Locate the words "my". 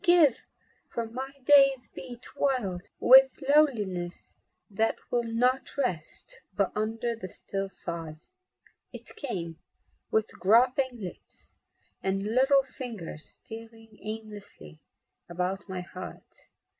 1.05-1.29, 15.69-15.81